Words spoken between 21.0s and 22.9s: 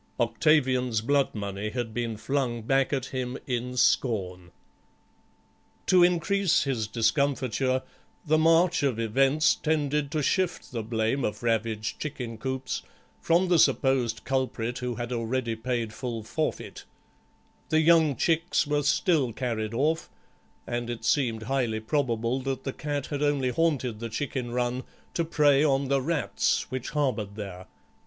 seemed highly probable that the